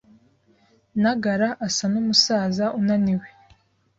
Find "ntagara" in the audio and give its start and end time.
1.01-1.49